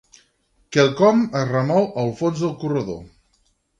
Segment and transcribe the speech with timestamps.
[0.77, 3.03] Quelcom es remou al fons del corredor.